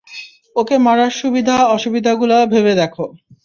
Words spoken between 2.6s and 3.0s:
দেখ।